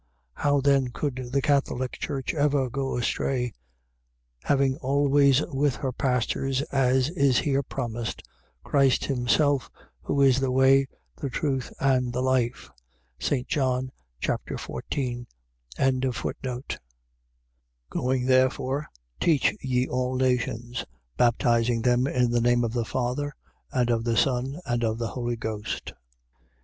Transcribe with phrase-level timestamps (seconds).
[0.33, 3.53] How then could the Catholic Church ever go astray;
[4.45, 8.23] having always with her pastors, as is here promised,
[8.63, 9.69] Christ himself,
[10.01, 10.87] who is the way,
[11.17, 12.71] the truth, and the life.
[13.19, 13.47] St.
[13.47, 13.91] John
[14.25, 15.27] 14.
[15.77, 16.77] 28:19.
[17.91, 18.87] Going therefore,
[19.19, 20.83] teach ye all nations:
[21.15, 23.35] baptizing them in the name of the Father
[23.71, 25.93] and of the Son and of the Holy Ghost.